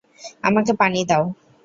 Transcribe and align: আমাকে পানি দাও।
আমাকে 0.43 0.71
পানি 0.73 0.99
দাও। 1.09 1.23